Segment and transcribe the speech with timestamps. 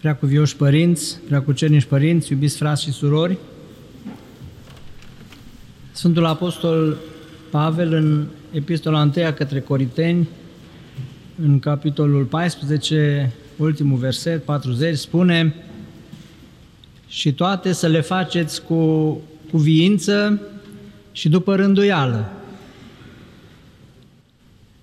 [0.00, 3.38] prea cuvioși părinți, prea cucernici părinți, iubiți frați și surori,
[5.92, 6.96] Sfântul Apostol
[7.50, 10.28] Pavel în epistola 1 către Coriteni,
[11.42, 15.54] în capitolul 14, ultimul verset, 40, spune
[17.08, 19.20] și toate să le faceți cu
[19.50, 20.40] cuviință
[21.12, 22.32] și după rânduială.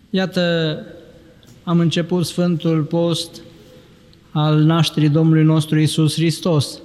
[0.10, 0.78] Iată,
[1.64, 3.42] am început Sfântul Post
[4.32, 6.80] al nașterii Domnului nostru Isus Hristos.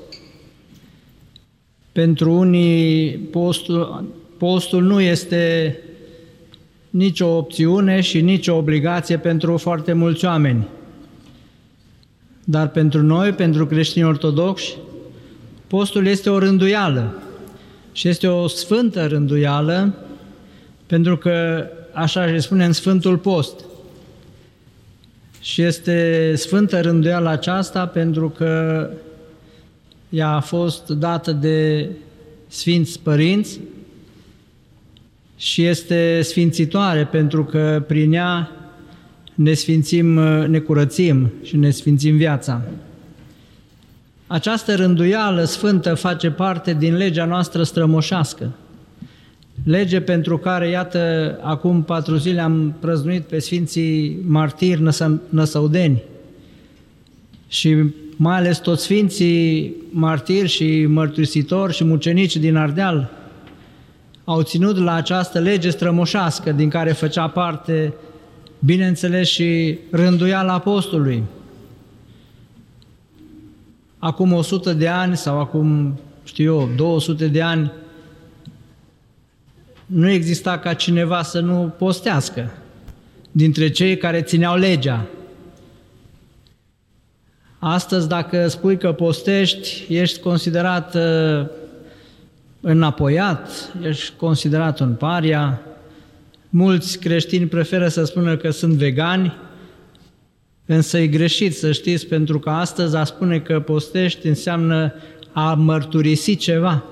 [1.93, 4.04] Pentru unii postul,
[4.39, 5.76] postul nu este
[6.90, 10.66] nicio opțiune și nicio obligație pentru foarte mulți oameni.
[12.44, 14.77] Dar pentru noi, pentru creștini ortodoxi,
[15.66, 17.22] postul este o rânduială
[17.93, 19.94] și este o sfântă rânduială
[20.86, 23.64] pentru că așa se spune în Sfântul Post–
[25.42, 28.88] și este sfântă rânduiala aceasta pentru că
[30.08, 31.88] ea a fost dată de
[32.48, 33.60] Sfinți Părinți
[35.36, 38.50] și este sfințitoare pentru că prin ea
[39.34, 40.06] ne sfințim,
[40.48, 42.62] ne curățim și ne sfințim viața.
[44.27, 48.50] Această rânduială sfântă face parte din legea noastră strămoșească.
[49.64, 54.82] Lege pentru care, iată, acum patru zile am prăznuit pe Sfinții Martiri
[55.28, 56.02] Năsăudeni
[57.48, 57.77] și
[58.16, 63.10] mai ales toți Sfinții Martiri și mărturisitori și mucenici din Ardeal
[64.24, 67.94] au ținut la această lege strămoșească din care făcea parte,
[68.58, 71.22] bineînțeles, și rânduiala apostolului.
[73.98, 77.72] Acum 100 de ani sau acum, știu eu, 200 de ani,
[79.92, 82.50] nu exista ca cineva să nu postească
[83.30, 85.06] dintre cei care țineau legea.
[87.58, 91.46] Astăzi, dacă spui că postești, ești considerat uh,
[92.60, 95.60] înapoiat, ești considerat un paria.
[96.48, 99.36] Mulți creștini preferă să spună că sunt vegani,
[100.67, 104.94] însă e greșit să știți, pentru că astăzi a spune că postești înseamnă
[105.33, 106.84] a mărturisi ceva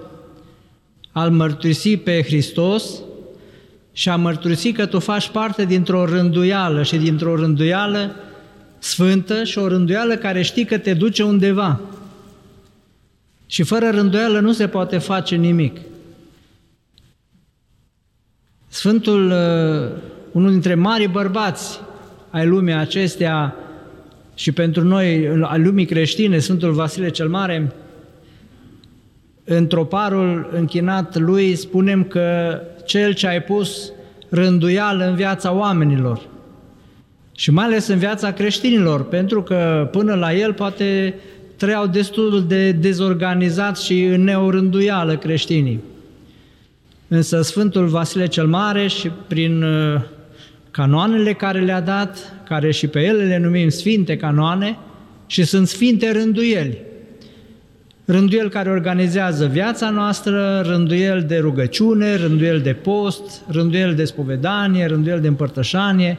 [1.13, 3.03] al mărturisi pe Hristos
[3.93, 8.15] și a mărturisi că tu faci parte dintr-o rânduială și dintr-o rânduială
[8.79, 11.81] sfântă și o rânduială care știi că te duce undeva.
[13.47, 15.81] Și fără rânduială nu se poate face nimic.
[18.69, 20.01] Sfântul, uh,
[20.33, 21.81] unul dintre mari bărbați
[22.31, 23.57] ai lumii acestea
[24.35, 27.73] și pentru noi, al lumii creștine, Sfântul Vasile cel Mare,
[29.53, 33.93] în troparul închinat lui spunem că cel ce ai pus
[34.29, 36.21] rânduială în viața oamenilor
[37.37, 41.15] și mai ales în viața creștinilor, pentru că până la el poate
[41.57, 45.81] trăiau destul de dezorganizat și în neorânduială creștinii.
[47.09, 50.01] Însă Sfântul Vasile cel Mare și prin uh,
[50.71, 54.79] canoanele care le-a dat, care și pe ele le numim sfinte canoane,
[55.27, 56.79] și sunt sfinte rânduieli,
[58.11, 65.21] rânduiel care organizează viața noastră, rânduiel de rugăciune, rânduiel de post, rânduiel de spovedanie, rânduiel
[65.21, 66.19] de împărtășanie.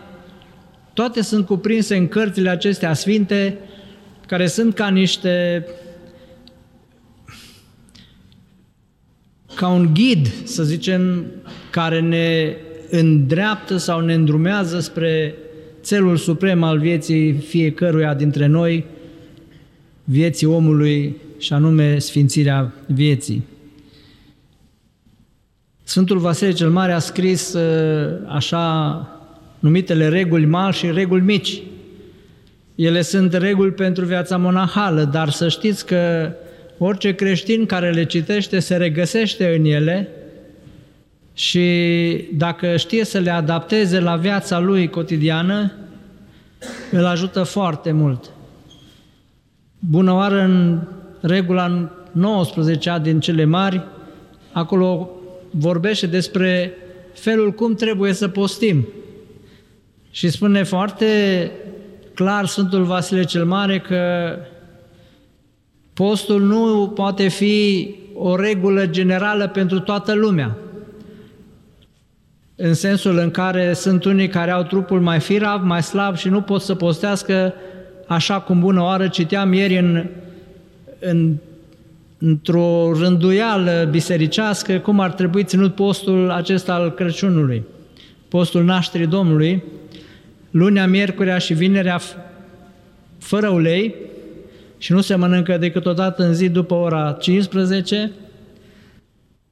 [0.94, 3.57] Toate sunt cuprinse în cărțile acestea sfinte,
[4.28, 5.66] care sunt ca niște
[9.56, 11.25] ca un ghid, să zicem,
[11.69, 12.56] care ne
[12.90, 15.35] îndreaptă sau ne îndrumează spre
[15.85, 18.85] celul suprem al vieții fiecăruia dintre noi,
[20.03, 23.44] vieții omului și anume sfințirea vieții.
[25.84, 29.07] Sfântul Vasile cel Mare a scris uh, așa
[29.59, 31.62] numitele reguli mari și reguli mici.
[32.75, 36.31] Ele sunt reguli pentru viața monahală, dar să știți că
[36.78, 40.09] orice creștin care le citește se regăsește în ele
[41.34, 45.72] și dacă știe să le adapteze la viața lui cotidiană,
[46.91, 48.31] îl ajută foarte mult.
[49.80, 50.80] Bună oară în
[51.21, 53.81] regula 19 din cele mari,
[54.51, 55.09] acolo
[55.50, 56.73] vorbește despre
[57.13, 58.88] felul cum trebuie să postim.
[60.12, 61.06] Și spune foarte
[62.13, 64.35] clar Sfântul Vasile cel Mare că
[65.94, 70.57] postul nu poate fi o regulă generală pentru toată lumea.
[72.56, 76.41] În sensul în care sunt unii care au trupul mai firav, mai slab și nu
[76.41, 77.53] pot să postească
[78.07, 80.09] așa cum bună oară citeam ieri în
[81.01, 81.36] în,
[82.18, 87.63] într-o rânduială bisericească cum ar trebui ținut postul acesta al Crăciunului,
[88.27, 89.63] postul nașterii Domnului,
[90.51, 92.00] lunea, miercurea și vinerea
[93.18, 93.95] fără ulei,
[94.77, 98.12] și nu se mănâncă decât o dată în zi după ora 15,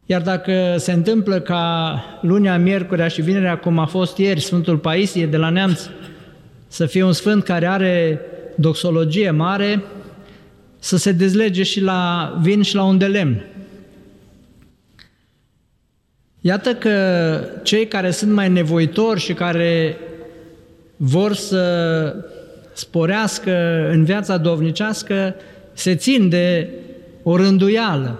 [0.06, 5.25] iar dacă se întâmplă ca lunea, miercurea și vinerea, cum a fost ieri, Sfântul Paisie
[5.25, 5.90] de la Neamț,
[6.68, 8.22] să fie un sfânt care are
[8.56, 9.84] doxologie mare,
[10.80, 13.44] să se dezlege și la vin și la un de lemn.
[16.42, 16.94] Iată că
[17.64, 19.98] cei care sunt mai nevoitori și care
[20.96, 22.16] vor să
[22.74, 25.36] sporească în viața dovnicească
[25.74, 26.70] se țin de
[27.24, 28.20] o rânduială.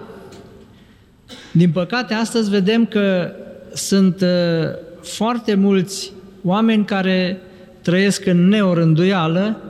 [1.52, 3.32] Din păcate, astăzi vedem că
[3.72, 4.28] sunt uh,
[5.02, 6.12] foarte mulți
[6.44, 7.40] oameni care
[7.82, 9.60] trăiesc în neorânduială,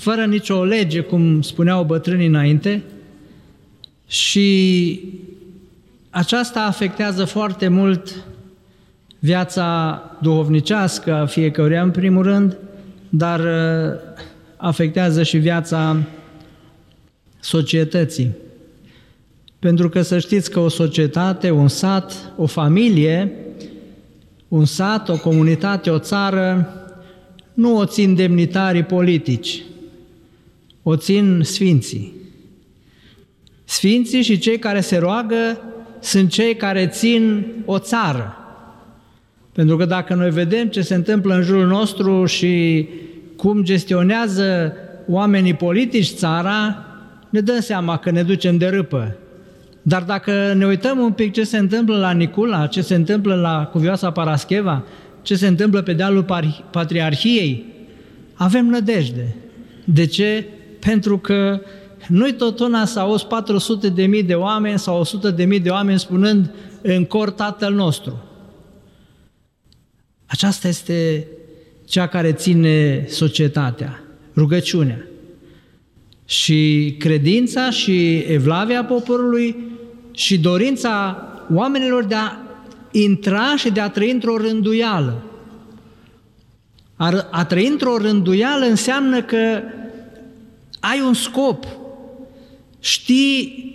[0.00, 2.82] fără nicio lege, cum spuneau bătrânii înainte,
[4.06, 5.00] și
[6.10, 8.24] aceasta afectează foarte mult
[9.18, 12.56] viața duhovnicească a fiecăruia în primul rând,
[13.08, 13.98] dar uh,
[14.56, 15.96] afectează și viața
[17.40, 18.30] societății.
[19.58, 23.32] Pentru că să știți că o societate, un sat, o familie,
[24.48, 26.74] un sat, o comunitate, o țară,
[27.54, 29.62] nu o țin demnitarii politici,
[30.82, 32.12] o țin sfinții.
[33.64, 35.60] Sfinții și cei care se roagă
[36.00, 38.34] sunt cei care țin o țară.
[39.52, 42.86] Pentru că dacă noi vedem ce se întâmplă în jurul nostru și
[43.36, 44.72] cum gestionează
[45.08, 46.84] oamenii politici țara,
[47.30, 49.16] ne dăm seama că ne ducem de râpă.
[49.82, 53.68] Dar dacă ne uităm un pic ce se întâmplă la Nicula, ce se întâmplă la
[53.72, 54.84] Cuvioasa Parascheva,
[55.22, 56.26] ce se întâmplă pe dealul
[56.70, 57.64] Patriarhiei,
[58.34, 59.34] avem nădejde.
[59.84, 60.44] De ce?
[60.80, 61.60] Pentru că
[62.08, 65.68] nu-i tot una să auzi 400 de mii de oameni sau 100 de mii de
[65.68, 68.24] oameni spunând în cor Tatăl nostru.
[70.26, 71.26] Aceasta este
[71.84, 74.02] cea care ține societatea,
[74.36, 75.04] rugăciunea.
[76.24, 79.56] Și credința și evlavia poporului
[80.12, 81.24] și dorința
[81.54, 82.36] oamenilor de a
[82.90, 85.24] intra și de a trăi într-o rânduială.
[86.96, 89.62] A, a trăi într-o rânduială înseamnă că
[90.80, 91.66] ai un scop,
[92.80, 93.68] știi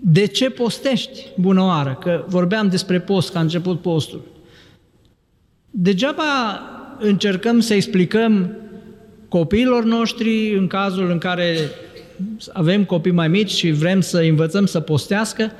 [0.00, 4.24] de ce postești bună oară, că vorbeam despre post, că a început postul.
[5.70, 6.24] Degeaba
[6.98, 8.56] încercăm să explicăm
[9.28, 11.56] copiilor noștri, în cazul în care
[12.52, 15.52] avem copii mai mici și vrem să învățăm să postească,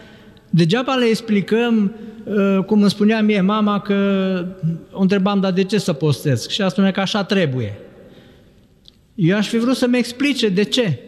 [0.51, 1.95] degeaba le explicăm,
[2.25, 3.95] uh, cum îmi spunea mie mama, că
[4.93, 6.49] o întrebam, dar de ce să postez?
[6.49, 7.79] Și a spune că așa trebuie.
[9.17, 10.99] Eu aș fi vrut să-mi explice de ce.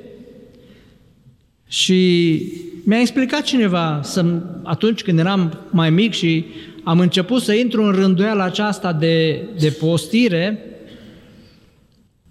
[1.69, 2.43] Și
[2.85, 6.45] mi-a explicat cineva să, atunci când eram mai mic și
[6.85, 10.63] am început să intru în rânduiala aceasta de, de postire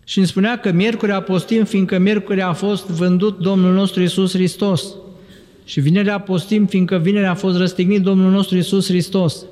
[0.03, 4.83] și îmi spunea că miercurea postim, fiindcă miercurea a fost vândut Domnul nostru Isus Hristos.
[5.65, 9.45] Și vinerea postim, fiindcă vinerea a fost răstignit Domnul nostru Isus Hristos.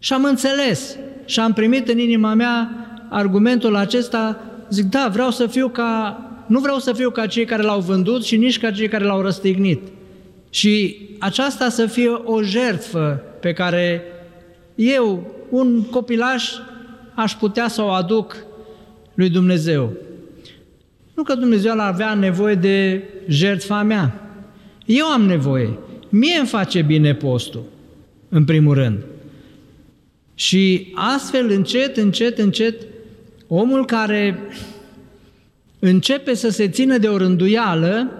[0.00, 2.70] Și am înțeles și am primit în inima mea
[3.10, 4.40] argumentul acesta,
[4.74, 8.24] zic, da, vreau să fiu ca, nu vreau să fiu ca cei care l-au vândut
[8.24, 9.80] și nici ca cei care l-au răstignit.
[10.50, 14.02] Și aceasta să fie o jertfă pe care
[14.74, 16.52] eu, un copilaș,
[17.14, 18.36] aș putea să o aduc
[19.14, 19.92] lui Dumnezeu.
[21.14, 24.30] Nu că Dumnezeu ar avea nevoie de jertfa mea.
[24.86, 25.78] Eu am nevoie.
[26.08, 27.64] Mie îmi face bine postul,
[28.28, 28.98] în primul rând.
[30.34, 32.82] Și astfel, încet, încet, încet,
[33.54, 34.38] omul care
[35.78, 38.10] începe să se țină de o rânduială,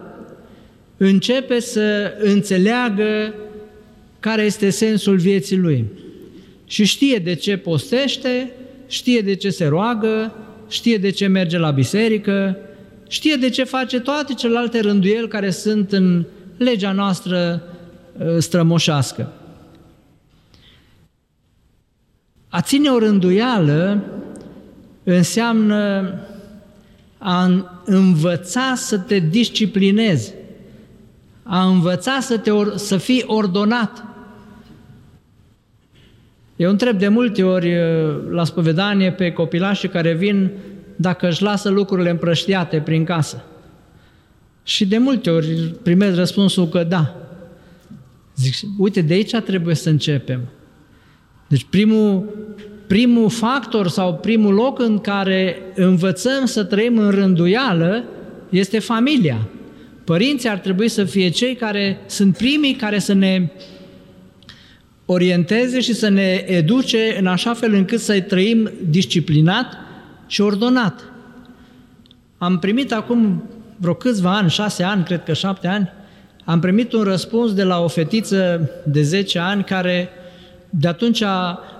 [0.97, 3.35] începe să înțeleagă
[4.21, 5.85] care este sensul vieții lui.
[6.67, 8.53] Și știe de ce postește,
[8.87, 10.35] știe de ce se roagă,
[10.69, 12.57] știe de ce merge la biserică,
[13.09, 16.25] știe de ce face toate celelalte rânduieli care sunt în
[16.57, 17.63] legea noastră
[18.27, 19.33] ă, strămoșească.
[22.49, 24.05] A ține o rânduială
[25.05, 26.15] înseamnă
[27.19, 30.35] a învăța să te disciplinezi,
[31.43, 34.05] a învăța să, te or, să fii ordonat.
[36.57, 40.51] Eu întreb de multe ori ă, la spovedanie pe copilașii care vin
[40.97, 43.45] dacă își lasă lucrurile împrăștiate prin casă.
[44.63, 47.17] Și de multe ori primesc răspunsul că da.
[48.37, 50.41] Zic, uite, de aici trebuie să începem.
[51.47, 52.25] Deci primul,
[52.95, 58.05] primul factor sau primul loc în care învățăm să trăim în rânduială
[58.49, 59.49] este familia.
[60.05, 63.51] Părinții ar trebui să fie cei care sunt primii care să ne
[65.07, 69.77] orienteze și să ne educe în așa fel încât să trăim disciplinat
[70.27, 71.05] și ordonat.
[72.39, 73.43] Am primit acum
[73.77, 75.93] vreo câțiva ani, șase ani, cred că șapte ani,
[76.45, 80.11] am primit un răspuns de la o fetiță de 10 ani care
[80.79, 81.23] de atunci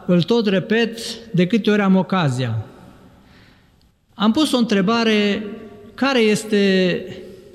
[0.07, 0.99] îl tot repet
[1.31, 2.65] de câte ori am ocazia.
[4.15, 5.47] Am pus o întrebare,
[5.95, 7.05] care este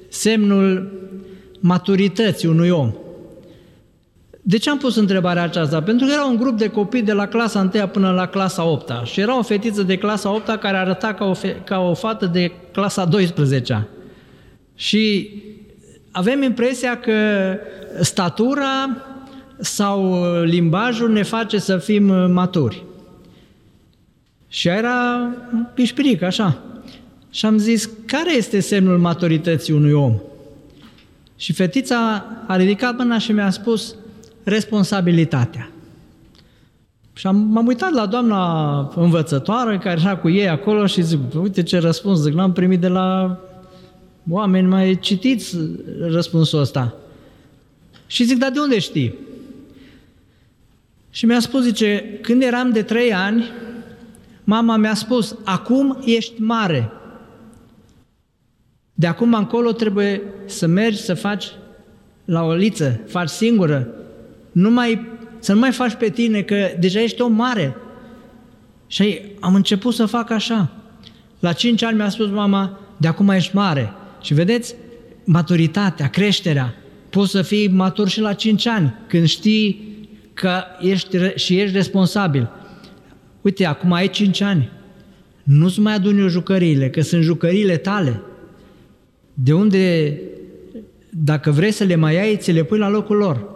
[0.09, 0.91] semnul
[1.59, 2.93] maturității unui om?
[4.41, 5.81] De ce am pus întrebarea aceasta?
[5.81, 8.91] Pentru că era un grup de copii de la clasa 1 până la clasa 8
[9.03, 12.25] și era o fetiță de clasa 8 care arăta ca o, fe- ca o fată
[12.25, 13.87] de clasa 12
[14.75, 15.29] Și
[16.11, 17.13] avem impresia că
[18.01, 18.97] statura
[19.59, 22.83] sau limbajul ne face să fim maturi.
[24.47, 25.29] Și era
[25.73, 26.57] pișpiric, așa.
[27.31, 30.15] Și am zis, care este semnul maturității unui om?
[31.35, 33.95] Și fetița a ridicat mâna și mi-a spus,
[34.43, 35.71] responsabilitatea.
[37.13, 41.63] Și am, m-am uitat la doamna învățătoare care era cu ei acolo și zic, uite
[41.63, 43.37] ce răspuns, zic, l-am primit de la
[44.29, 45.57] oameni, mai citiți
[45.99, 46.93] răspunsul ăsta.
[48.07, 49.15] Și zic, dar de unde știi?
[51.09, 53.51] Și mi-a spus, zice, când eram de trei ani,
[54.43, 56.91] mama mi-a spus, acum ești mare.
[58.93, 61.45] De acum încolo trebuie să mergi să faci
[62.25, 63.87] la o liță, faci singură,
[64.51, 65.07] nu mai,
[65.39, 67.75] să nu mai faci pe tine, că deja ești om mare.
[68.87, 70.71] Și am început să fac așa.
[71.39, 73.93] La cinci ani mi-a spus mama, de acum ești mare.
[74.21, 74.75] Și vedeți,
[75.23, 76.75] maturitatea, creșterea,
[77.09, 79.88] poți să fii matur și la cinci ani, când știi
[80.39, 82.49] că ești și ești responsabil.
[83.41, 84.71] Uite, acum ai cinci ani,
[85.43, 88.21] nu-ți mai aduni eu jucăriile, că sunt jucăriile tale.
[89.33, 90.17] De unde,
[91.09, 93.47] dacă vrei să le mai ai, ți le pui la locul lor.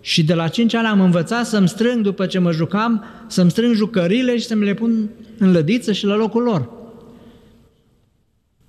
[0.00, 3.74] Și de la 5 ani am învățat să-mi strâng, după ce mă jucam, să-mi strâng
[3.74, 6.70] jucările și să-mi le pun în lădiță și la locul lor.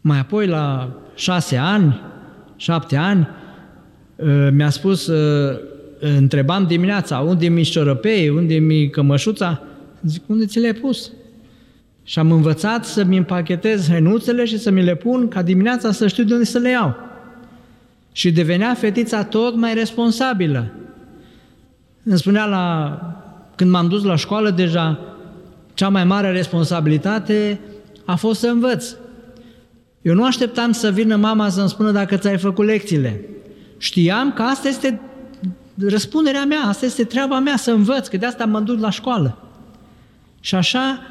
[0.01, 2.01] Mai apoi, la 6 ani,
[2.55, 3.27] 7 ani,
[4.19, 5.59] ă, mi-a spus, ă,
[6.01, 9.61] întrebam dimineața, unde mi șorăpei, unde mi cămășuța?
[10.01, 11.11] Zic, unde ți le-ai pus?
[12.03, 16.23] Și am învățat să-mi împachetez hăinuțele și să mi le pun ca dimineața să știu
[16.23, 16.95] de unde să le iau.
[18.11, 20.71] Și devenea fetița tot mai responsabilă.
[22.03, 22.97] Îmi spunea la,
[23.55, 24.99] când m-am dus la școală deja,
[25.73, 27.59] cea mai mare responsabilitate
[28.05, 28.95] a fost să învăț.
[30.01, 33.25] Eu nu așteptam să vină mama să-mi spună dacă ți-ai făcut lecțiile.
[33.77, 35.01] Știam că asta este
[35.87, 39.37] răspunderea mea, asta este treaba mea să învăț, că de asta mă duc la școală.
[40.39, 41.01] Și așa,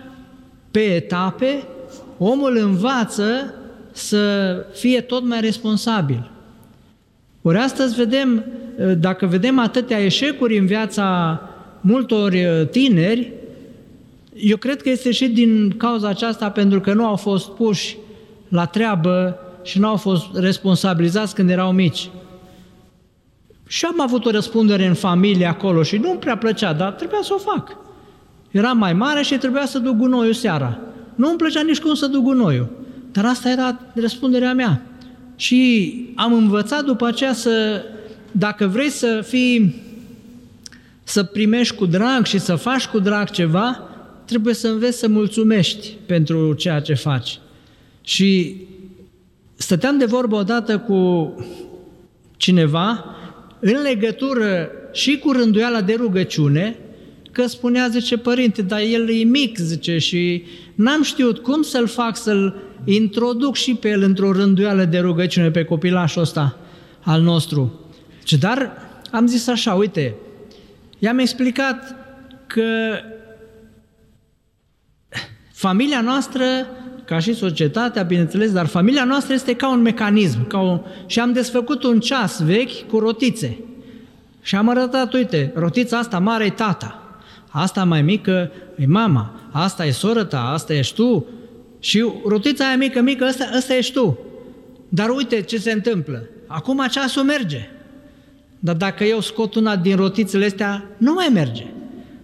[0.70, 1.62] pe etape,
[2.18, 3.54] omul învață
[3.92, 6.30] să fie tot mai responsabil.
[7.42, 8.44] Ori astăzi vedem,
[8.98, 11.40] dacă vedem atâtea eșecuri în viața
[11.80, 13.32] multor uh, tineri,
[14.34, 17.96] eu cred că este și din cauza aceasta pentru că nu au fost puși
[18.48, 22.10] la treabă și nu au fost responsabilizați când erau mici.
[23.70, 27.32] Și am avut o răspundere în familie acolo și nu-mi prea plăcea, dar trebuia să
[27.34, 27.76] o fac.
[28.50, 30.78] Eram mai mare și trebuia să duc gunoiul seara.
[31.14, 32.68] Nu îmi plăcea nici cum să duc gunoiul.
[33.12, 34.82] Dar asta era răspunderea mea.
[35.36, 37.82] Și am învățat după aceea să,
[38.32, 39.82] dacă vrei să fii,
[41.02, 43.82] să primești cu drag și să faci cu drag ceva,
[44.24, 47.38] trebuie să înveți să mulțumești pentru ceea ce faci.
[48.02, 48.56] Și
[49.54, 51.32] stăteam de vorbă odată cu
[52.36, 53.04] cineva
[53.60, 56.76] în legătură și cu rânduiala de rugăciune,
[57.32, 62.16] că spunea, zice, părinte, dar el e mic, zice, și n-am știut cum să-l fac
[62.16, 66.58] să-l introduc și pe el într-o rânduială de rugăciune pe copilașul ăsta
[67.00, 67.80] al nostru.
[68.24, 68.72] Ce dar
[69.10, 70.14] am zis așa, uite,
[70.98, 71.94] i-am explicat
[72.46, 72.98] că
[75.52, 76.44] familia noastră,
[77.10, 80.46] ca și societatea, bineînțeles, dar familia noastră este ca un mecanism.
[80.46, 80.80] Ca un...
[81.06, 83.58] Și am desfăcut un ceas vechi cu rotițe.
[84.42, 89.86] Și am arătat, uite, rotița asta mare e tata, asta mai mică e mama, asta
[89.86, 91.26] e soră ta, asta ești tu,
[91.80, 94.18] și rotița aia mică, mică, ăsta, ăsta ești tu.
[94.88, 96.28] Dar uite ce se întâmplă.
[96.46, 97.70] Acum ceasul merge.
[98.58, 101.66] Dar dacă eu scot una din rotițele astea, nu mai merge.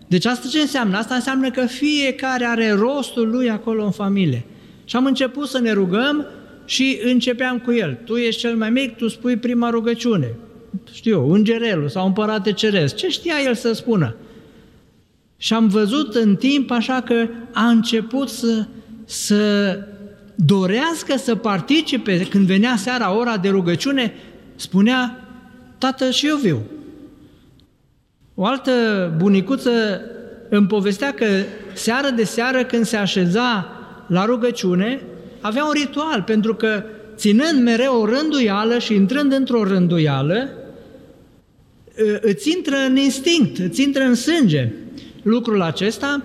[0.07, 0.97] Deci asta ce înseamnă?
[0.97, 4.45] Asta înseamnă că fiecare are rostul lui acolo în familie.
[4.87, 6.26] Și am început să ne rugăm
[6.64, 7.99] și începeam cu el.
[8.05, 10.35] Tu ești cel mai mic, tu spui prima rugăciune.
[10.93, 12.95] Știu, îngerelul sau împărate ceresc.
[12.95, 14.16] Ce știa el să spună?
[15.37, 18.66] Și am văzut în timp așa că a început să
[19.07, 19.78] să
[20.35, 24.14] dorească să participe când venea seara ora de rugăciune,
[24.57, 25.28] spunea,
[25.78, 26.62] tată și eu viu.
[28.35, 28.73] O altă
[29.16, 30.00] bunicuță
[30.49, 31.26] îmi povestea că
[31.75, 33.75] seară de seară când se așeza
[34.07, 35.03] la rugăciune,
[35.41, 36.83] avea un ritual, pentru că
[37.17, 40.49] ținând mereu o rânduială și intrând într-o rânduială,
[42.21, 44.73] îți intră în instinct, îți intră în sânge
[45.23, 46.23] lucrul acesta.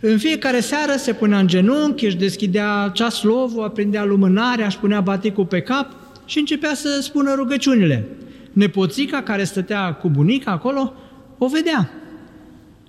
[0.00, 5.46] În fiecare seară se punea în genunchi, își deschidea ceaslovul, aprindea lumânarea, își punea baticul
[5.46, 5.92] pe cap
[6.24, 8.08] și începea să spună rugăciunile.
[8.52, 10.92] Nepoțica care stătea cu bunica acolo
[11.38, 11.90] o vedea.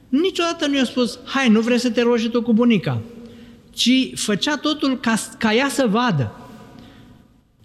[0.10, 3.02] Niciodată nu i-a spus, hai, nu vrei să te rogi tu cu bunica,
[3.74, 6.32] ci făcea totul ca, ca ea să vadă.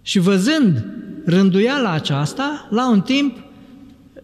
[0.01, 0.85] Și văzând
[1.25, 3.37] rânduiala aceasta, la un timp,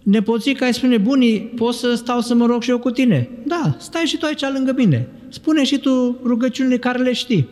[0.03, 3.29] nepoțica îi spune, bunii, poți să stau să mă rog și eu cu tine?
[3.45, 5.07] Da, stai și tu aici lângă mine.
[5.29, 7.49] Spune și tu rugăciunile care le știi.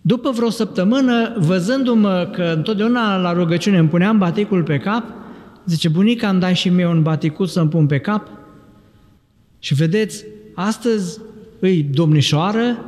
[0.00, 5.04] După vreo săptămână, văzându-mă că întotdeauna la rugăciune îmi puneam baticul pe cap,
[5.66, 8.28] zice, bunica, îmi dai și mie un baticut să-mi pun pe cap?
[9.58, 11.20] Și vedeți, astăzi
[11.58, 12.84] îi domnișoară,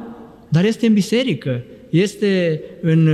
[0.49, 3.09] dar este în biserică, este în,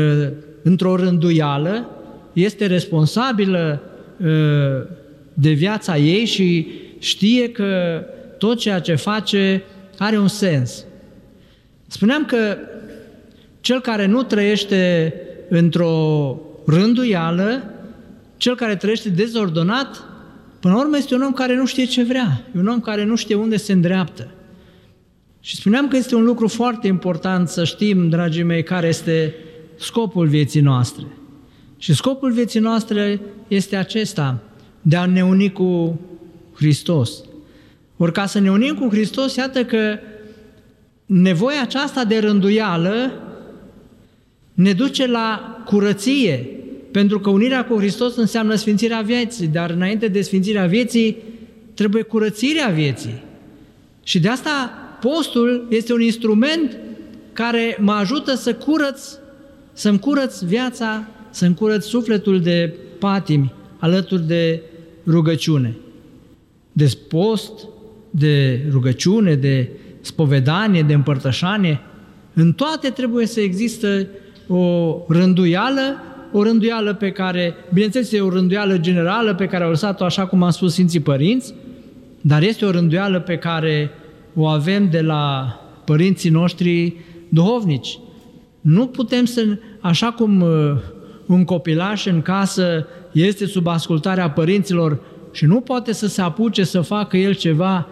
[0.62, 1.90] într-o rânduială,
[2.32, 3.82] este responsabilă
[4.24, 4.86] ă,
[5.34, 6.66] de viața ei și
[6.98, 8.02] știe că
[8.38, 9.62] tot ceea ce face
[9.98, 10.84] are un sens.
[11.86, 12.56] Spuneam că
[13.60, 15.14] cel care nu trăiește
[15.48, 17.70] într-o rânduială,
[18.36, 20.04] cel care trăiește dezordonat,
[20.60, 23.04] până la urmă este un om care nu știe ce vrea, e un om care
[23.04, 24.30] nu știe unde se îndreaptă.
[25.46, 29.34] Și spuneam că este un lucru foarte important să știm, dragii mei, care este
[29.76, 31.04] scopul vieții noastre.
[31.78, 34.42] Și scopul vieții noastre este acesta,
[34.82, 36.00] de a ne uni cu
[36.54, 37.10] Hristos.
[37.96, 39.98] Ori ca să ne unim cu Hristos, iată că
[41.06, 43.12] nevoia aceasta de rânduială
[44.54, 46.48] ne duce la curăție,
[46.90, 51.16] pentru că unirea cu Hristos înseamnă sfințirea vieții, dar înainte de sfințirea vieții
[51.74, 53.22] trebuie curățirea vieții.
[54.02, 56.78] Și de asta postul este un instrument
[57.32, 59.00] care mă ajută să curăț,
[59.72, 64.62] să-mi curăț viața, să-mi curăț sufletul de patimi alături de
[65.06, 65.76] rugăciune.
[66.72, 67.52] De post,
[68.10, 71.80] de rugăciune, de spovedanie, de împărtășanie,
[72.34, 74.06] în toate trebuie să există
[74.48, 80.04] o rânduială, o rânduială pe care, bineînțeles, e o rânduială generală pe care au lăsat-o
[80.04, 81.54] așa cum am spus Sfinții Părinți,
[82.20, 83.90] dar este o rânduială pe care
[84.36, 86.96] o avem de la părinții noștri
[87.28, 87.98] duhovnici.
[88.60, 90.50] Nu putem să, așa cum uh,
[91.26, 95.00] un copilaș în casă este sub ascultarea părinților
[95.32, 97.88] și nu poate să se apuce să facă el ceva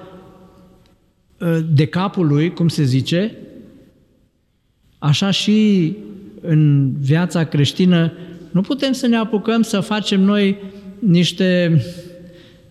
[1.39, 3.37] uh, de capul lui, cum se zice,
[4.99, 5.93] așa și
[6.41, 8.13] în viața creștină
[8.51, 10.59] nu putem să ne apucăm să facem noi
[10.99, 11.81] niște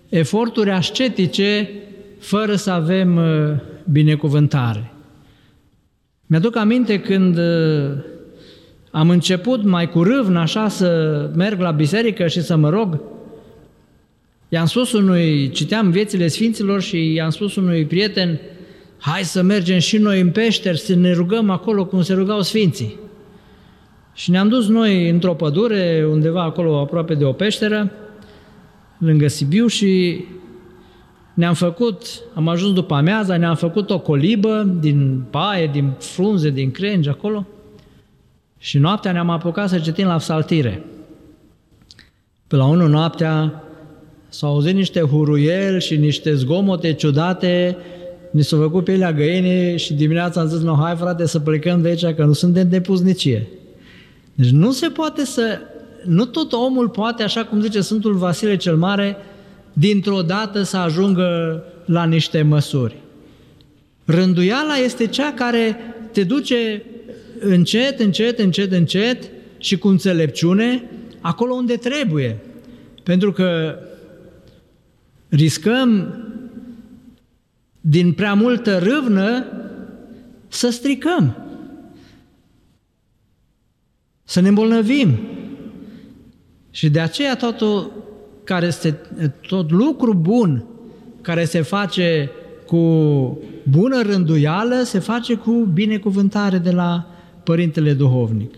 [0.09, 1.69] eforturi ascetice
[2.23, 3.55] fără să avem uh,
[3.91, 4.93] binecuvântare.
[6.25, 7.91] Mi-aduc aminte când uh,
[8.91, 13.01] am început mai cu râvn așa să merg la biserică și să mă rog,
[14.49, 18.39] i-am spus unui, citeam viețile Sfinților și i-am spus unui prieten,
[18.97, 22.99] hai să mergem și noi în peșteri să ne rugăm acolo cum se rugau Sfinții.
[24.13, 27.91] Și ne-am dus noi într-o pădure, undeva acolo aproape de o peșteră,
[28.97, 30.23] lângă Sibiu și
[31.33, 36.71] ne-am făcut, am ajuns după amiaza, ne-am făcut o colibă din paie, din frunze, din
[36.71, 37.45] crengi acolo
[38.57, 40.83] și noaptea ne-am apucat să citim la psaltire.
[42.47, 43.63] Pe la unul noaptea
[44.29, 47.77] s-au auzit niște huruieli și niște zgomote ciudate,
[48.31, 51.87] ni s-au făcut pielea găini și dimineața am zis, no, hai frate să plecăm de
[51.87, 53.47] aici, că nu suntem de puznicie.
[54.33, 55.59] Deci nu se poate să,
[56.05, 59.17] nu tot omul poate, așa cum zice Sfântul Vasile cel Mare,
[59.73, 62.95] dintr-o dată să ajungă la niște măsuri.
[64.05, 65.77] Rânduiala este cea care
[66.11, 66.83] te duce
[67.39, 70.83] încet, încet, încet, încet și cu înțelepciune
[71.21, 72.37] acolo unde trebuie.
[73.03, 73.79] Pentru că
[75.29, 76.17] riscăm
[77.81, 79.45] din prea multă râvnă
[80.47, 81.37] să stricăm
[84.23, 85.19] să ne îmbolnăvim.
[86.71, 87.91] Și de aceea totul
[88.43, 88.99] care este,
[89.47, 90.65] tot lucru bun
[91.21, 92.31] care se face
[92.65, 92.77] cu
[93.63, 97.07] bună rânduială, se face cu binecuvântare de la
[97.43, 98.53] Părintele Duhovnic.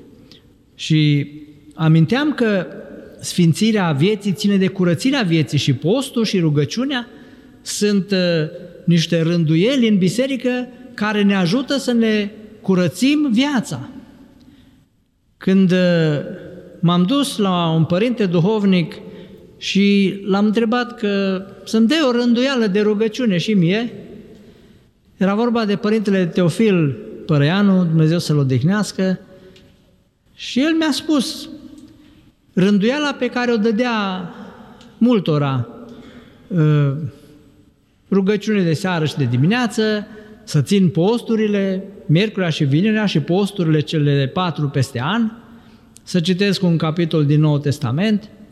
[0.76, 1.32] Și
[1.74, 2.66] aminteam că
[3.20, 7.08] sfințirea vieții ține de curățirea vieții și postul și rugăciunea
[7.62, 8.18] sunt uh,
[8.84, 13.90] niște rânduieli în biserică care ne ajută să ne curățim viața.
[15.38, 15.78] Când uh,
[16.80, 18.96] m-am dus la un părinte duhovnic
[19.58, 23.94] și l-am întrebat că să-mi dea o rânduială de rugăciune și mie,
[25.18, 29.20] era vorba de părintele Teofil Părăianu, Dumnezeu să-l odihnească,
[30.34, 31.50] Și el mi-a spus
[32.54, 34.30] rânduiala pe care o dădea
[34.98, 35.68] multora,
[36.48, 36.92] uh,
[38.12, 40.08] rugăciune de seară și de dimineață,
[40.44, 45.32] să țin posturile, miercurea și vinerea și posturile cele patru peste an,
[46.04, 48.45] să citesc un capitol din Noul Testament uh,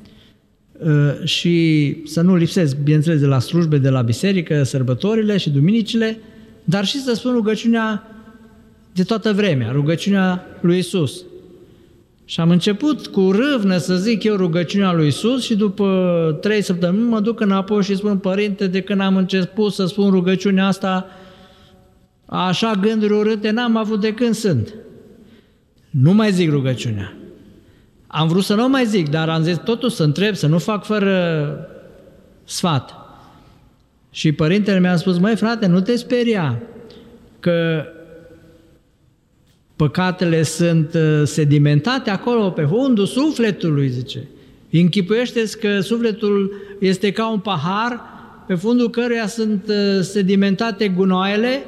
[1.23, 6.19] și să nu lipsesc, bineînțeles, de la slujbe, de la biserică, sărbătorile și duminicile,
[6.63, 8.07] dar și să spun rugăciunea
[8.93, 11.23] de toată vremea, rugăciunea lui Isus.
[12.25, 17.09] Și am început cu râvnă să zic eu rugăciunea lui Isus și după trei săptămâni
[17.09, 21.05] mă duc înapoi și spun, Părinte, de când am început să spun rugăciunea asta,
[22.25, 24.73] așa gânduri urâte n-am avut de când sunt.
[25.89, 27.13] Nu mai zic rugăciunea.
[28.15, 30.85] Am vrut să nu mai zic, dar am zis totuși să întreb, să nu fac
[30.85, 31.69] fără
[32.43, 32.95] sfat.
[34.11, 36.61] Și părintele mi-a spus, măi frate, nu te speria
[37.39, 37.85] că
[39.75, 44.27] păcatele sunt uh, sedimentate acolo pe fundul sufletului, zice.
[44.71, 48.01] închipuiește că sufletul este ca un pahar
[48.47, 51.63] pe fundul căruia sunt uh, sedimentate gunoaiele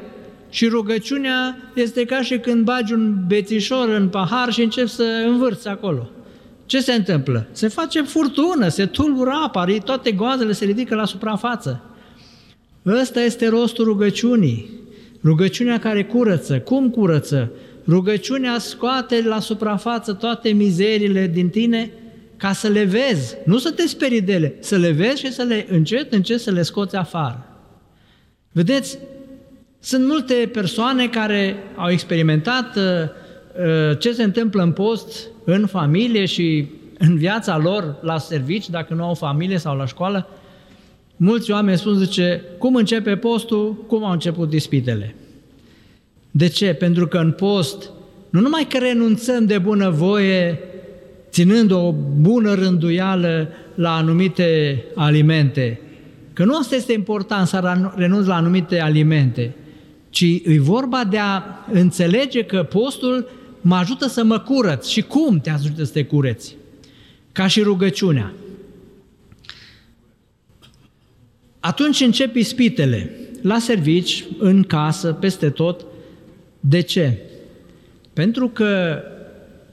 [0.49, 5.67] și rugăciunea este ca și când bagi un bețișor în pahar și începi să învârți
[5.67, 6.10] acolo.
[6.65, 7.47] Ce se întâmplă?
[7.51, 11.84] Se face furtună, se tulbură apa, toate goazele se ridică la suprafață.
[12.86, 14.69] Ăsta este rostul rugăciunii.
[15.23, 16.60] Rugăciunea care curăță.
[16.60, 17.51] Cum curăță?
[17.88, 21.91] Rugăciunea scoate la suprafață toate mizerile din tine
[22.38, 25.43] ca să le vezi, nu să te sperii de ele, să le vezi și să
[25.43, 27.45] le încet, încet să le scoți afară.
[28.51, 28.97] Vedeți,
[29.80, 36.25] sunt multe persoane care au experimentat uh, uh, ce se întâmplă în post, în familie
[36.25, 40.27] și în viața lor, la servici, dacă nu au familie sau la școală.
[41.17, 45.15] Mulți oameni spun, zice, cum începe postul, cum au început dispitele.
[46.31, 46.73] De ce?
[46.73, 47.89] Pentru că în post
[48.29, 50.60] nu numai că renunțăm de bună voie,
[51.29, 55.79] ținând o bună rânduială la anumite alimente,
[56.34, 59.55] că nu asta este important să renunț la anumite alimente,
[60.10, 63.29] ci e vorba de a înțelege că postul
[63.67, 64.88] mă ajută să mă curăț.
[64.88, 66.56] Și cum te ajută să te cureți?
[67.32, 68.34] Ca și rugăciunea.
[71.60, 75.86] Atunci încep ispitele, la servici, în casă, peste tot,
[76.60, 77.17] de ce?
[78.13, 79.01] Pentru că,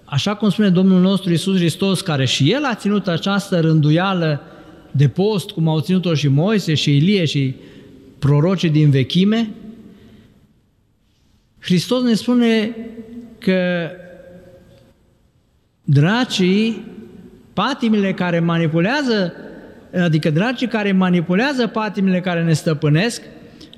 [0.04, 4.40] așa cum spune Domnul nostru Isus Hristos, care și El a ținut această rânduială
[4.90, 7.54] de post, cum au ținut-o și Moise și Ilie și
[8.18, 9.50] prorocii din vechime,
[11.58, 12.76] Hristos ne spune
[13.42, 13.90] că
[15.84, 16.84] dracii,
[17.52, 19.32] patimile care manipulează,
[19.94, 23.22] adică dracii care manipulează patimile care ne stăpânesc,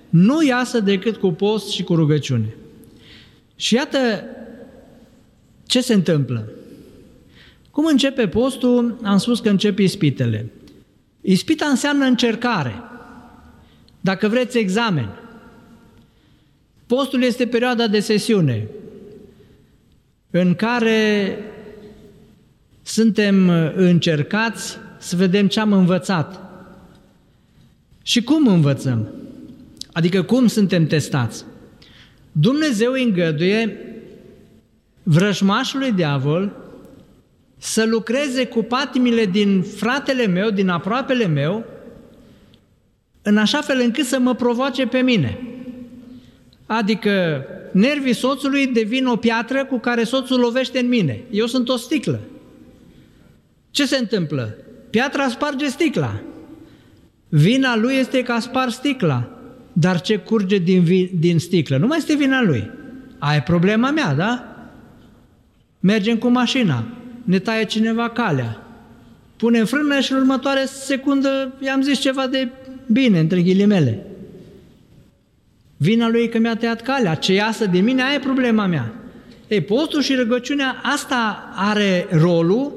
[0.08, 2.54] nu iasă decât cu post și cu rugăciune.
[3.56, 3.98] Și iată
[5.66, 6.48] ce se întâmplă.
[7.70, 8.98] Cum începe postul?
[9.02, 10.50] Am spus că începe ispitele.
[11.20, 12.82] Ispita înseamnă încercare.
[14.00, 15.08] Dacă vreți examen.
[16.86, 18.66] Postul este perioada de sesiune
[20.36, 21.38] în care
[22.82, 26.40] suntem încercați să vedem ce am învățat.
[28.02, 29.08] Și cum învățăm?
[29.92, 31.44] Adică cum suntem testați?
[32.32, 33.78] Dumnezeu îngăduie
[35.02, 36.56] vrăjmașului diavol
[37.58, 41.64] să lucreze cu patimile din fratele meu, din aproapele meu,
[43.22, 45.38] în așa fel încât să mă provoace pe mine.
[46.66, 51.20] Adică nervii soțului devin o piatră cu care soțul lovește în mine.
[51.30, 52.20] Eu sunt o sticlă.
[53.70, 54.56] Ce se întâmplă?
[54.90, 56.20] Piatra sparge sticla.
[57.28, 59.28] Vina lui este că a spart sticla.
[59.72, 61.76] Dar ce curge din, din sticlă?
[61.76, 62.70] Nu mai este vina lui.
[63.18, 64.54] Ai problema mea, da?
[65.80, 66.84] Mergem cu mașina,
[67.24, 68.66] ne taie cineva calea,
[69.36, 72.48] punem frână și în următoare secundă i-am zis ceva de
[72.86, 74.06] bine, între ghilimele.
[75.84, 78.94] Vina lui că mi-a tăiat calea, ce iasă de mine, aia e problema mea.
[79.48, 82.72] Ei, postul și rugăciunea, asta are rolul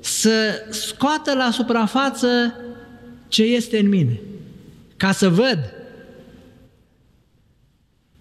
[0.00, 0.30] să
[0.70, 2.54] scoată la suprafață
[3.28, 4.20] ce este în mine.
[4.96, 5.58] Ca să văd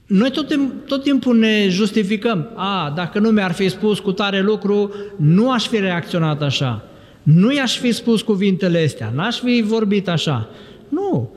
[0.05, 2.49] noi tot, tot timpul ne justificăm.
[2.55, 6.87] A, dacă nu mi-ar fi spus cu tare lucru, nu aș fi reacționat așa.
[7.23, 10.49] Nu i-aș fi spus cuvintele astea, n-aș fi vorbit așa.
[10.89, 11.35] Nu.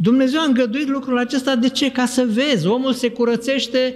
[0.00, 1.56] Dumnezeu a îngăduit lucrul acesta.
[1.56, 1.90] De ce?
[1.90, 2.66] Ca să vezi.
[2.66, 3.94] Omul se curățește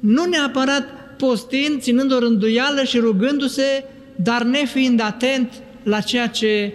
[0.00, 0.84] nu neapărat
[1.16, 3.84] postind, ținând o rânduială și rugându-se,
[4.16, 5.52] dar nefiind atent
[5.82, 6.74] la ceea ce,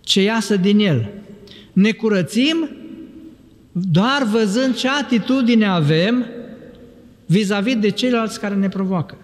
[0.00, 1.08] ce iasă din el.
[1.72, 2.68] Ne curățim
[3.72, 6.26] doar văzând ce atitudine avem
[7.26, 9.16] vis-a-vis de ceilalți care ne provoacă.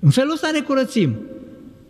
[0.00, 1.16] În felul ăsta ne curățim.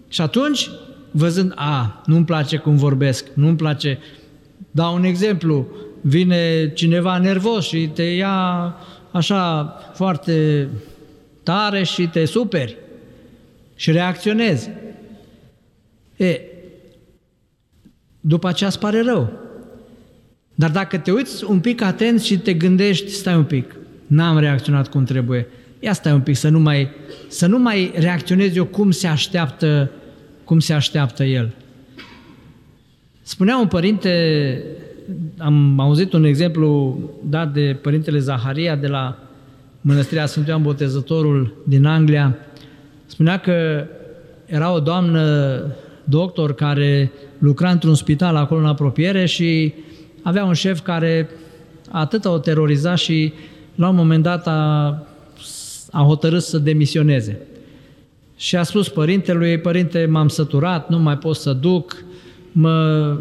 [0.08, 0.70] Și atunci,
[1.10, 3.98] văzând, a, nu-mi place cum vorbesc, nu-mi place...
[4.74, 5.66] Dau un exemplu,
[6.00, 8.76] vine cineva nervos și te ia
[9.10, 10.68] așa foarte
[11.42, 12.76] tare și te superi
[13.74, 14.70] și reacționezi.
[16.16, 16.40] E,
[18.20, 19.32] după aceea îți pare rău.
[20.54, 24.88] Dar dacă te uiți un pic atent și te gândești, stai un pic, n-am reacționat
[24.88, 25.46] cum trebuie,
[25.80, 26.90] ia stai un pic să nu mai,
[27.28, 29.90] să nu mai reacționez eu cum se așteaptă,
[30.44, 31.54] cum se așteaptă el.
[33.26, 34.62] Spunea un părinte,
[35.38, 39.18] am auzit un exemplu dat de părintele Zaharia de la
[39.80, 42.38] Mănăstirea Sfântul Ioan Botezătorul din Anglia,
[43.06, 43.87] spunea că
[44.46, 45.62] era o doamnă
[46.04, 49.74] doctor care lucra într-un spital acolo în apropiere și
[50.22, 51.30] avea un șef care
[51.90, 53.32] atât o teroriza și
[53.74, 54.87] la un moment dat a,
[55.90, 57.40] a hotărât să demisioneze.
[58.37, 62.04] Și a spus părintelui, părinte, m-am săturat, nu mai pot să duc,
[62.54, 63.16] mă,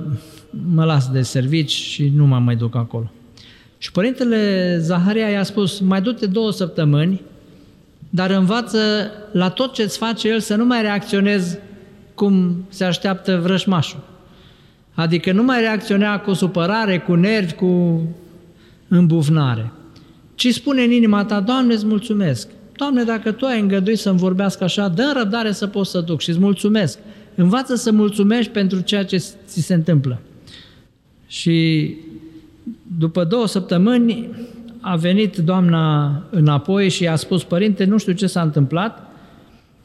[0.73, 3.11] mă las de servici și nu mă mai duc acolo.
[3.77, 7.21] Și părintele Zaharia i-a spus, mai du-te două săptămâni,
[8.09, 8.79] dar învață
[9.31, 11.57] la tot ce îți face el să nu mai reacționezi
[12.13, 13.99] cum se așteaptă vrășmașul.
[14.93, 18.01] Adică nu mai reacționea cu supărare, cu nervi, cu
[18.87, 19.71] îmbufnare.
[20.35, 22.47] Ci spune în inima ta, Doamne, îți mulțumesc.
[22.75, 26.29] Doamne, dacă Tu ai îngăduit să-mi vorbească așa, dă răbdare să pot să duc și
[26.29, 26.99] îți mulțumesc.
[27.35, 30.19] Învață să mulțumești pentru ceea ce ți se întâmplă.
[31.27, 31.89] Și
[32.97, 34.29] după două săptămâni
[34.79, 39.07] a venit doamna înapoi și a spus, părinte, nu știu ce s-a întâmplat,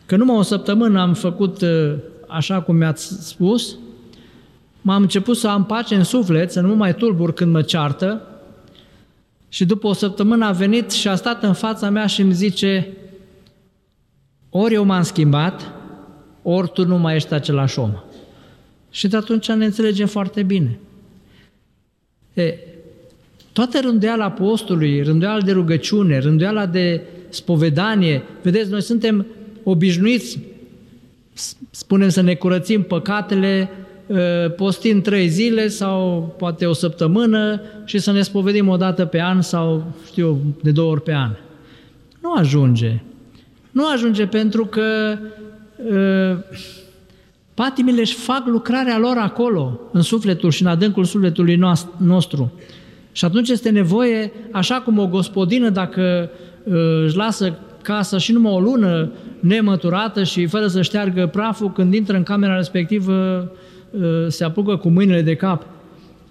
[0.06, 1.94] că numai o săptămână am făcut uh,
[2.28, 3.76] așa cum mi-ați spus,
[4.80, 8.22] m-am început să am pace în suflet, să nu mai tulbur când mă ceartă
[9.48, 12.88] și după o săptămână a venit și a stat în fața mea și îmi zice
[14.50, 15.72] ori eu m-am schimbat,
[16.50, 17.92] ori tu nu mai ești același om.
[18.90, 20.78] Și de atunci ne înțelegem foarte bine.
[22.34, 22.54] E,
[23.52, 29.26] toată rânduiala postului, rânduiala de rugăciune, rânduiala de spovedanie, vedeți, noi suntem
[29.62, 30.38] obișnuiți,
[31.70, 33.70] spunem să ne curățim păcatele
[34.11, 39.20] ă, postind trei zile sau poate o săptămână și să ne spovedim o dată pe
[39.20, 41.30] an sau, știu, de două ori pe an.
[42.20, 43.00] Nu ajunge.
[43.70, 45.47] Nu ajunge pentru că uh,
[47.55, 51.61] patimile își fac lucrarea lor acolo, în sufletul și în adâncul sufletului
[51.97, 52.53] nostru.
[53.12, 56.31] Și atunci este nevoie, așa cum o gospodină, dacă
[56.62, 59.11] uh, își lasă casa și numai o lună
[59.41, 63.51] nemăturată și fără să șteargă praful, când intră în camera respectivă,
[63.91, 65.67] uh, se apucă cu mâinile de cap.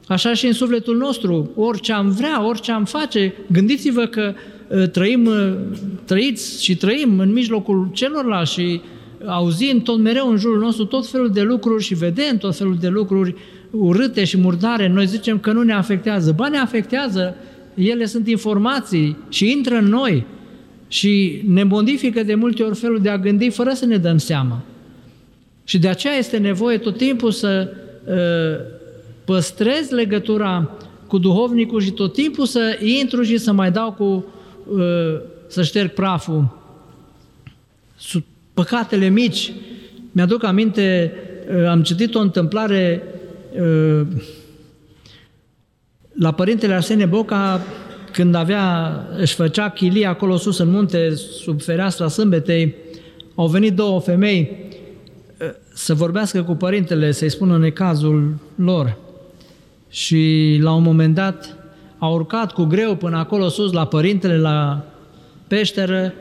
[0.07, 4.33] Așa și în sufletul nostru, orice am vrea, orice am face, gândiți-vă că
[4.67, 5.53] uh, trăim, uh,
[6.05, 8.81] trăiți și trăim în mijlocul celorlalți și
[9.25, 12.87] auzim tot mereu în jurul nostru tot felul de lucruri și vedem tot felul de
[12.87, 13.35] lucruri
[13.71, 14.87] urâte și murdare.
[14.87, 16.33] Noi zicem că nu ne afectează.
[16.35, 17.35] Ba, ne afectează,
[17.73, 20.25] ele sunt informații și intră în noi
[20.87, 24.61] și ne modifică de multe ori felul de a gândi fără să ne dăm seama.
[25.63, 27.69] Și de aceea este nevoie tot timpul să
[28.07, 28.75] uh,
[29.25, 30.71] păstrez legătura
[31.07, 34.25] cu duhovnicul și tot timpul să intru și să mai dau cu,
[34.71, 36.55] uh, să șterg praful.
[38.57, 39.53] Păcatele mici.
[40.11, 41.13] Mi-aduc aminte,
[41.57, 43.03] uh, am citit o întâmplare
[43.61, 44.07] uh,
[46.13, 47.61] la Părintele Arsenie Boca,
[48.11, 52.75] când avea, își făcea chilia acolo sus în munte, sub fereastra sâmbetei,
[53.35, 54.57] au venit două femei
[55.73, 58.97] să vorbească cu părintele, să-i spună necazul lor
[59.89, 61.57] și la un moment dat
[61.97, 64.85] a urcat cu greu până acolo sus la părintele, la
[65.47, 66.13] peșteră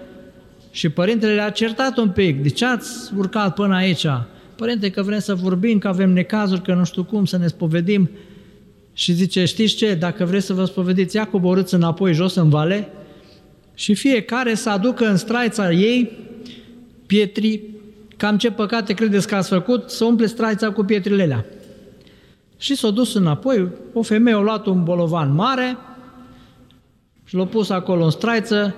[0.77, 2.43] și părintele le-a certat un pic.
[2.43, 4.07] De ce ați urcat până aici?
[4.57, 8.11] Părinte, că vrem să vorbim, că avem necazuri, că nu știu cum, să ne spovedim.
[8.93, 12.89] Și zice, știți ce, dacă vreți să vă spovediți, ia coborâți înapoi jos în vale
[13.75, 16.13] și fiecare să aducă în straița ei
[17.07, 17.63] pietri,
[18.17, 21.45] cam ce păcate credeți că ați făcut, să umple straița cu pietrile alea.
[22.59, 25.77] Și s-a dus înapoi, o femeie a luat un bolovan mare
[27.25, 28.75] și l-a pus acolo în straiță,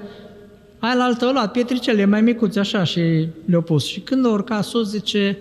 [0.79, 3.87] aia la altă a luat pietricele mai micuțe așa și le-a pus.
[3.87, 5.39] Și când a urcat sus, zice,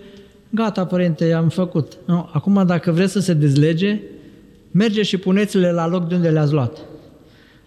[0.49, 1.97] gata, părinte, am făcut.
[2.05, 3.99] Nu, acum dacă vreți să se dezlege,
[4.71, 6.77] merge și puneți-le la loc de unde le-ați luat.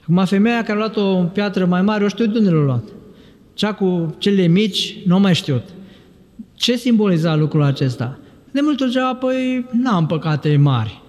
[0.01, 2.85] Acum femeia care a luat o piatră mai mare, o știu de unde le-a luat.
[3.55, 5.63] Cea cu cele mici, nu mai știut.
[6.55, 8.19] Ce simboliza lucrul acesta?
[8.51, 11.03] De multe ori ceva, păi n-am păcate mari.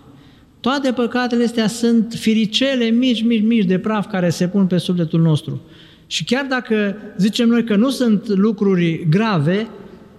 [0.60, 5.22] Toate păcatele astea sunt firicele mici, mici, mici de praf care se pun pe sufletul
[5.22, 5.62] nostru.
[6.12, 9.68] Și chiar dacă zicem noi că nu sunt lucruri grave,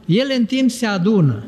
[0.06, 1.44] ele în timp se adună.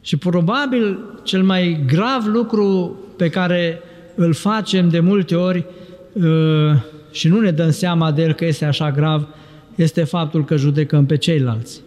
[0.00, 3.80] Și probabil cel mai grav lucru pe care
[4.14, 5.64] îl facem de multe ori
[6.12, 6.22] uh,
[7.10, 9.28] și nu ne dăm seama de el că este așa grav,
[9.74, 11.80] este faptul că judecăm pe ceilalți.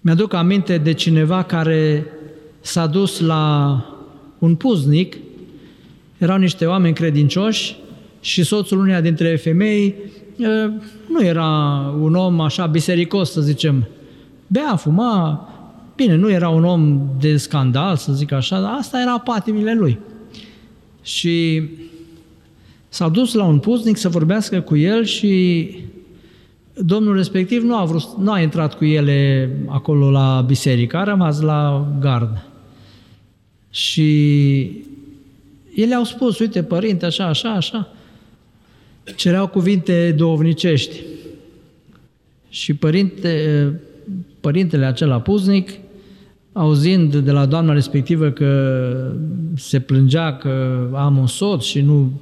[0.00, 2.06] Mi-aduc aminte de cineva care
[2.60, 3.84] s-a dus la
[4.38, 5.16] un puznic,
[6.18, 7.76] erau niște oameni credincioși
[8.20, 9.94] și soțul uneia dintre femei
[11.08, 11.46] nu era
[12.00, 13.88] un om așa bisericos, să zicem.
[14.46, 15.48] Bea, fuma,
[15.96, 19.98] bine, nu era un om de scandal, să zic așa, dar asta era patimile lui.
[21.02, 21.62] Și
[22.88, 25.68] s-a dus la un puznic să vorbească cu el și
[26.74, 31.40] domnul respectiv nu a, vrut, nu a intrat cu ele acolo la biserică, a rămas
[31.40, 32.44] la gardă.
[33.70, 34.82] Și
[35.74, 37.88] ele au spus, uite, părinte, așa, așa, așa,
[39.16, 41.00] cereau cuvinte dovnicești.
[42.48, 43.72] Și părinte,
[44.40, 45.70] părintele acela puznic,
[46.52, 49.12] auzind de la doamna respectivă că
[49.56, 52.20] se plângea că am un soț și nu,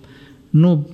[0.51, 0.89] nu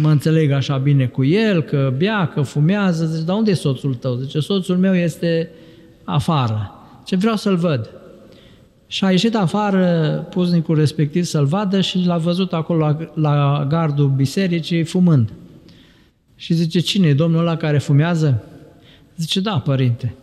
[0.00, 3.94] mă înțeleg așa bine cu el, că bea, că fumează, zice, dar unde e soțul
[3.94, 4.14] tău?
[4.16, 5.50] Zice, soțul meu este
[6.04, 6.70] afară.
[7.04, 7.90] Ce vreau să-l văd.
[8.92, 14.08] Și a ieșit afară puznicul respectiv să-l vadă și l-a văzut acolo la, la gardul
[14.08, 15.32] bisericii fumând.
[16.36, 18.44] Și zice, cine e domnul ăla care fumează?
[19.16, 20.14] Zice, da, părinte.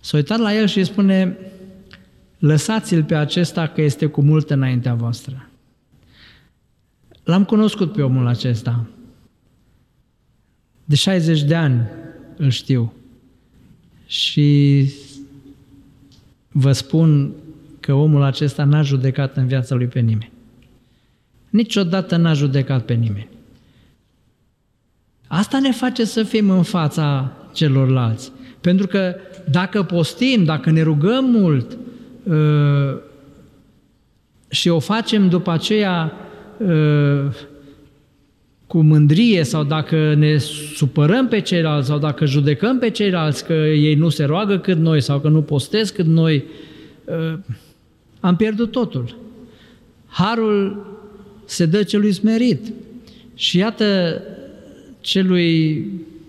[0.00, 1.38] S-a uitat la el și îi spune,
[2.38, 5.48] lăsați-l pe acesta că este cu mult înaintea voastră.
[7.24, 8.86] L-am cunoscut pe omul acesta.
[10.84, 11.88] De 60 de ani
[12.36, 12.92] îl știu.
[14.06, 14.90] Și
[16.48, 17.34] vă spun
[17.80, 20.32] că omul acesta n-a judecat în viața lui pe nimeni.
[21.50, 23.28] Niciodată n-a judecat pe nimeni.
[25.26, 28.32] Asta ne face să fim în fața celorlalți.
[28.60, 29.14] Pentru că
[29.50, 31.78] dacă postim, dacă ne rugăm mult
[32.22, 32.98] uh,
[34.48, 36.12] și o facem după aceea
[36.58, 37.34] uh,
[38.66, 40.36] cu mândrie sau dacă ne
[40.74, 45.00] supărăm pe ceilalți sau dacă judecăm pe ceilalți că ei nu se roagă cât noi
[45.00, 46.44] sau că nu postez cât noi,
[47.04, 47.38] uh,
[48.20, 49.16] am pierdut totul.
[50.06, 50.86] Harul
[51.44, 52.72] se dă celui smerit.
[53.34, 54.22] Și iată,
[55.00, 55.86] celui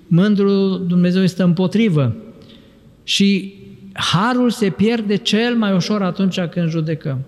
[0.08, 2.16] mândru Dumnezeu este împotrivă.
[3.04, 3.54] Și
[3.94, 7.20] harul se pierde cel mai ușor atunci când judecăm.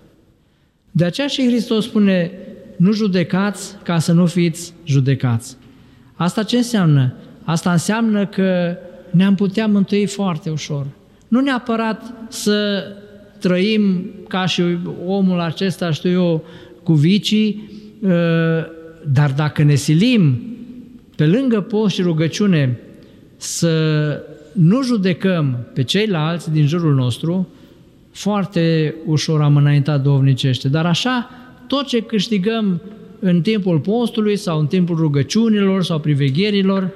[0.90, 2.30] De aceea și Hristos spune,
[2.76, 5.56] nu judecați ca să nu fiți judecați.
[6.14, 7.14] Asta ce înseamnă?
[7.44, 8.76] Asta înseamnă că
[9.10, 10.86] ne-am putea mântui foarte ușor.
[11.28, 12.84] Nu neapărat să
[13.46, 14.62] trăim ca și
[15.06, 16.44] omul acesta, știu eu,
[16.82, 17.70] cu vicii,
[18.04, 18.66] ă,
[19.12, 20.42] dar dacă ne silim
[21.16, 22.78] pe lângă post și rugăciune
[23.36, 23.72] să
[24.52, 27.48] nu judecăm pe ceilalți din jurul nostru,
[28.10, 30.68] foarte ușor am înaintat dovnicește.
[30.68, 31.30] Dar așa,
[31.66, 32.80] tot ce câștigăm
[33.18, 36.90] în timpul postului sau în timpul rugăciunilor sau privegherilor,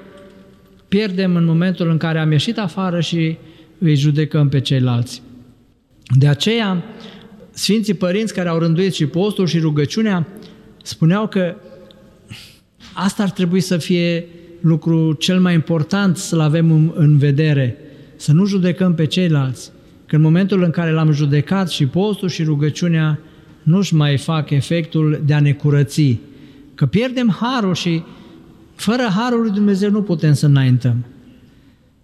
[0.87, 3.37] pierdem în momentul în care am ieșit afară și
[3.77, 5.21] îi judecăm pe ceilalți.
[6.17, 6.83] De aceea,
[7.51, 10.27] Sfinții Părinți care au rânduit și postul și rugăciunea
[10.83, 11.55] spuneau că
[12.93, 14.27] asta ar trebui să fie
[14.61, 17.77] lucru cel mai important să-l avem în vedere,
[18.15, 19.71] să nu judecăm pe ceilalți,
[20.05, 23.19] că în momentul în care l-am judecat și postul și rugăciunea
[23.63, 26.17] nu-și mai fac efectul de a ne curăți,
[26.75, 28.03] că pierdem harul și
[28.75, 31.05] fără harul lui Dumnezeu nu putem să înaintăm.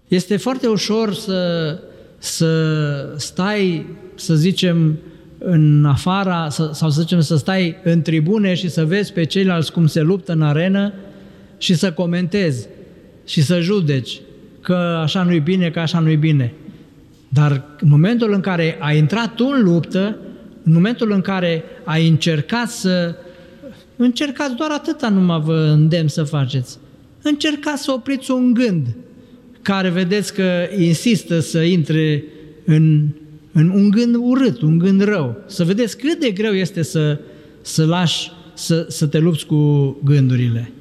[0.07, 1.79] Este foarte ușor să
[2.25, 3.85] să stai,
[4.15, 4.97] să zicem,
[5.37, 9.87] în afara, sau să zicem să stai în tribune și să vezi pe ceilalți cum
[9.87, 10.93] se luptă în arenă
[11.57, 12.67] și să comentezi
[13.25, 14.21] și să judeci
[14.61, 16.53] că așa nu-i bine, că așa nu-i bine.
[17.29, 20.17] Dar în momentul în care ai intrat tu în luptă,
[20.63, 23.15] în momentul în care ai încercat să...
[23.95, 26.77] Încercați doar atâta numai vă îndemn să faceți.
[27.21, 28.87] Încercați să opriți un gând
[29.65, 32.23] care vedeți că insistă să intre
[32.65, 33.07] în,
[33.51, 35.37] în un gând urât, un gând rău.
[35.45, 37.19] Să vedeți cât de greu este să,
[37.61, 40.71] să lași, să, să te lupți cu gândurile.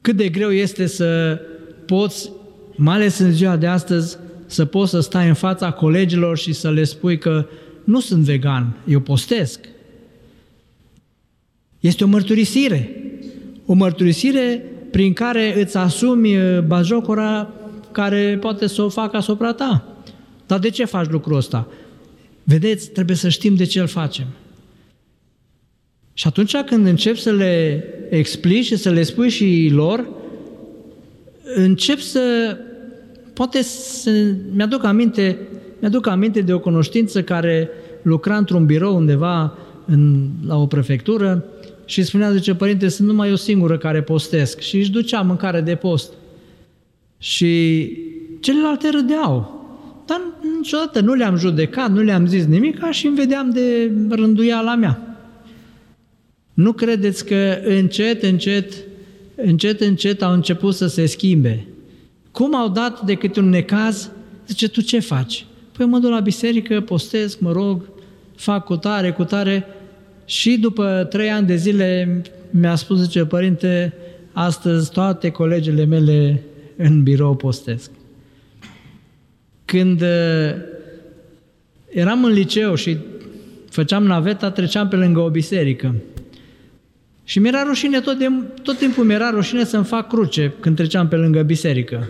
[0.00, 1.40] Cât de greu este să
[1.86, 2.30] poți,
[2.76, 6.70] mai ales în ziua de astăzi, să poți să stai în fața colegilor și să
[6.70, 7.46] le spui că
[7.84, 9.60] nu sunt vegan, eu postesc.
[11.80, 12.90] Este o mărturisire.
[13.66, 16.36] O mărturisire prin care îți asumi
[16.66, 17.54] bajocora
[17.92, 19.84] care poate să o facă asupra ta.
[20.46, 21.66] Dar de ce faci lucrul ăsta?
[22.44, 24.26] Vedeți, trebuie să știm de ce îl facem.
[26.12, 30.08] Și atunci când începi să le explici și să le spui și lor,
[31.54, 32.56] încep să,
[33.34, 34.10] poate să,
[34.54, 35.38] mi-aduc aminte,
[35.80, 37.68] mi-aduc aminte de o cunoștință care
[38.02, 41.44] lucra într-un birou undeva în, la o prefectură
[41.84, 45.74] și spunea, zice, părinte, sunt numai eu singură care postesc și își ducea mâncare de
[45.74, 46.12] post.
[47.20, 47.92] Și
[48.40, 49.58] celelalte râdeau.
[50.06, 50.20] Dar
[50.56, 55.18] niciodată nu le-am judecat, nu le-am zis nimic și îmi vedeam de rânduiala mea.
[56.54, 58.72] Nu credeți că încet, încet,
[59.34, 61.66] încet, încet au început să se schimbe.
[62.30, 64.10] Cum au dat de câte un necaz,
[64.46, 65.46] zice, tu ce faci?
[65.76, 67.82] Păi mă duc la biserică, postez, mă rog,
[68.36, 69.66] fac cu tare, cu tare.
[70.24, 73.92] Și după trei ani de zile mi-a spus, zice, părinte,
[74.32, 76.42] astăzi toate colegele mele
[76.82, 77.90] în birou postesc.
[79.64, 80.54] Când uh,
[81.88, 82.96] eram în liceu și
[83.70, 85.94] făceam naveta, treceam pe lângă o biserică.
[87.24, 88.26] Și mi-era rușine, tot, de,
[88.62, 92.08] tot timpul mi-era rușine să-mi fac cruce când treceam pe lângă biserică.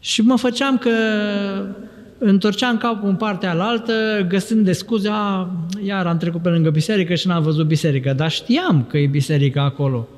[0.00, 0.90] Și mă făceam că
[2.18, 5.50] întorceam capul în partea alaltă, găsind de scuze, a,
[5.84, 9.62] iar am trecut pe lângă biserică și n-am văzut biserică, dar știam că e biserica
[9.62, 10.08] acolo.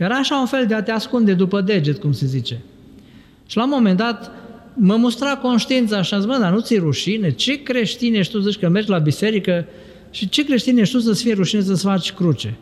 [0.00, 2.60] Era așa un fel de a te ascunde după deget, cum se zice.
[3.46, 4.32] Și la un moment dat
[4.74, 7.30] mă mustra conștiința și am zis, mă, dar nu ți rușine?
[7.30, 9.66] Ce creștin ești tu, zici că mergi la biserică
[10.10, 12.54] și ce creștin ești tu să-ți fie rușine să-ți faci cruce?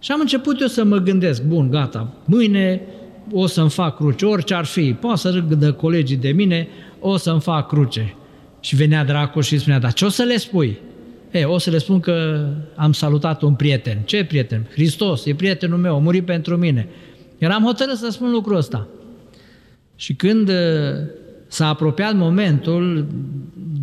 [0.00, 2.80] Și am început eu să mă gândesc, bun, gata, mâine
[3.32, 6.68] o să-mi fac cruce, orice ar fi, poate să râgă colegii de mine,
[7.00, 8.14] o să-mi fac cruce.
[8.60, 10.78] Și venea dracul și spunea, dar ce o să le spui?
[11.30, 13.98] E, o să le spun că am salutat un prieten.
[14.04, 14.68] Ce prieten?
[14.72, 16.88] Hristos, e prietenul meu, a murit pentru mine.
[17.38, 18.88] Eram hotărât să spun lucrul ăsta.
[19.96, 20.54] Și când uh,
[21.46, 23.06] s-a apropiat momentul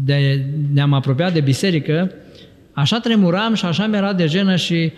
[0.06, 2.12] de ne-am apropiat de biserică,
[2.74, 4.92] așa tremuram și așa mi-era de jenă și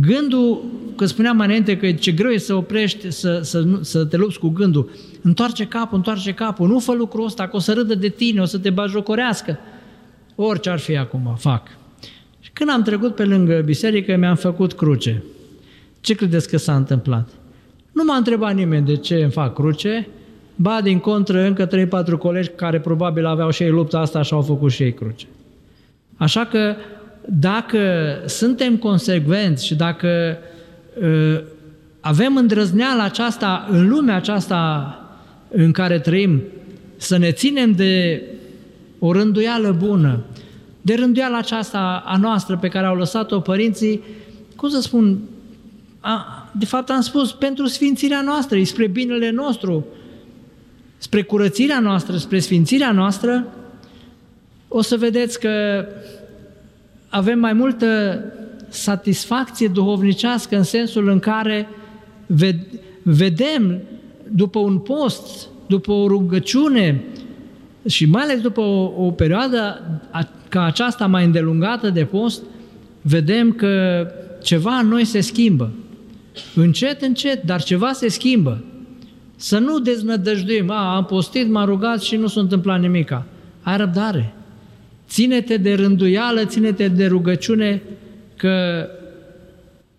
[0.00, 0.64] gândul,
[0.96, 4.38] că spuneam mai înainte că ce greu e să oprești, să, să, să te lupți
[4.38, 4.90] cu gândul,
[5.22, 8.44] întoarce capul, întoarce capul, nu fă lucrul ăsta, că o să râdă de tine, o
[8.44, 9.58] să te bajocorească.
[10.34, 11.68] Orice ar fi acum, fac.
[12.56, 15.22] Și când am trecut pe lângă biserică, mi-am făcut cruce.
[16.00, 17.28] Ce credeți că s-a întâmplat?
[17.92, 20.08] Nu m-a întrebat nimeni de ce îmi fac cruce,
[20.54, 21.68] ba din contră încă
[22.14, 25.26] 3-4 colegi care probabil aveau și ei lupta asta și au făcut și ei cruce.
[26.16, 26.74] Așa că
[27.24, 27.78] dacă
[28.26, 30.38] suntem consecvenți și dacă
[31.02, 31.40] uh,
[32.00, 34.90] avem îndrăzneala aceasta în lumea aceasta
[35.48, 36.42] în care trăim,
[36.96, 38.22] să ne ținem de
[38.98, 40.24] o rânduială bună,
[40.86, 44.02] de rânduiala aceasta a noastră pe care au lăsat-o părinții,
[44.56, 45.18] cum să spun,
[46.00, 49.86] a, de fapt am spus, pentru sfințirea noastră, spre binele nostru,
[50.96, 53.46] spre curățirea noastră, spre sfințirea noastră,
[54.68, 55.86] o să vedeți că
[57.08, 58.20] avem mai multă
[58.68, 61.68] satisfacție duhovnicească în sensul în care
[63.02, 63.80] vedem
[64.28, 67.04] după un post, după o rugăciune
[67.86, 69.80] și mai ales după o, o perioadă
[70.48, 72.42] ca aceasta mai îndelungată de post,
[73.00, 74.06] vedem că
[74.42, 75.72] ceva în noi se schimbă.
[76.54, 78.64] Încet, încet, dar ceva se schimbă.
[79.36, 83.26] Să nu deznădăjduim, a, am postit, m-am rugat și nu s-a întâmplat nimica.
[83.62, 84.34] Ai răbdare.
[85.08, 87.82] Ține-te de rânduială, ține-te de rugăciune,
[88.36, 88.86] că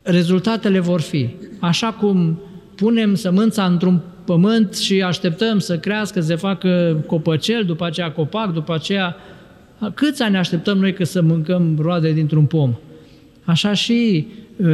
[0.02, 1.30] rezultatele vor fi.
[1.60, 2.40] Așa cum
[2.76, 8.54] punem sămânța într-un pământ și așteptăm să crească, să se facă copăcel, după aceea copac,
[8.54, 9.16] după aceea...
[9.94, 12.74] Câți ani așteptăm noi că să mâncăm roade dintr-un pom?
[13.44, 14.68] Așa și uh,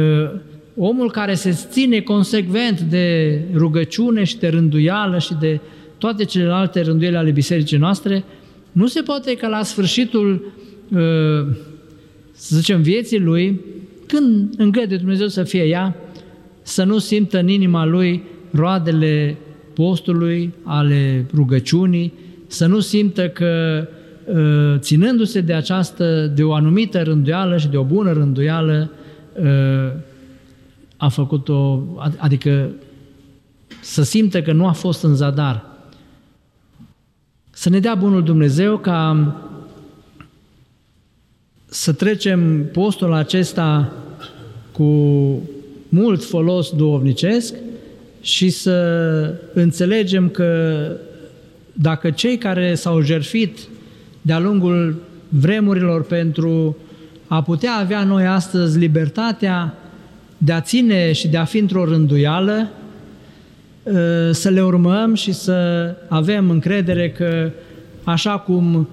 [0.76, 5.60] omul care se ține consecvent de rugăciune și de rânduială și de
[5.98, 8.24] toate celelalte rânduiele ale bisericii noastre,
[8.72, 10.52] nu se poate ca la sfârșitul,
[10.90, 11.56] uh,
[12.32, 13.60] să zicem, vieții lui,
[14.06, 15.96] când îngăde Dumnezeu să fie ea,
[16.62, 19.36] să nu simtă în inima lui roadele
[19.74, 22.12] postului, ale rugăciunii,
[22.46, 23.84] să nu simtă că
[24.24, 28.90] uh, ținându-se de această, de o anumită rânduială și de o bună rânduială,
[29.40, 29.92] uh,
[30.96, 31.82] a făcut-o,
[32.16, 32.70] adică
[33.80, 35.64] să simtă că nu a fost în zadar.
[37.50, 39.34] Să ne dea Bunul Dumnezeu ca
[41.64, 43.92] să trecem postul acesta
[44.72, 44.84] cu
[45.88, 47.54] mult folos duovnicesc
[48.24, 50.86] și să înțelegem că
[51.72, 53.58] dacă cei care s-au jerfit
[54.22, 56.76] de-a lungul vremurilor pentru
[57.26, 59.74] a putea avea noi astăzi libertatea
[60.38, 62.68] de a ține și de a fi într-o rânduială,
[63.94, 67.50] ă, să le urmăm și să avem încredere că
[68.04, 68.88] așa cum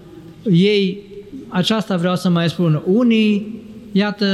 [0.52, 1.02] ei,
[1.48, 3.62] aceasta vreau să mai spun, unii,
[3.92, 4.26] iată,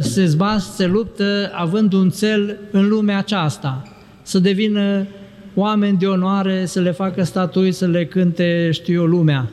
[0.00, 3.95] se zbat, se luptă având un cel în lumea aceasta,
[4.26, 5.06] să devină
[5.54, 9.50] oameni de onoare, să le facă statui, să le cânte, știu eu, lumea.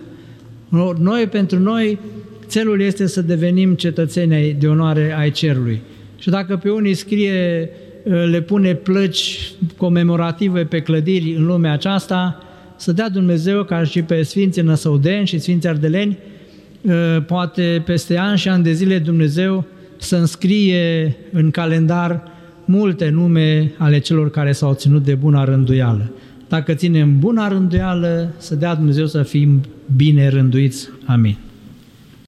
[1.00, 2.00] Noi, pentru noi,
[2.46, 5.82] țelul este să devenim cetățeni de onoare ai cerului.
[6.18, 7.70] Și dacă pe unii scrie,
[8.04, 12.44] le pune plăci comemorative pe clădiri în lumea aceasta,
[12.76, 16.18] să dea Dumnezeu ca și pe Sfinții Năsăudeni și Sfinții Ardeleni,
[17.28, 19.66] poate peste ani și ani de zile Dumnezeu
[19.98, 22.32] să înscrie în calendar
[22.66, 26.12] multe nume ale celor care s-au ținut de bună rânduială.
[26.48, 29.62] Dacă ținem bună rânduială, să dea Dumnezeu să fim
[29.96, 30.90] bine rânduiți.
[31.06, 31.38] Amin.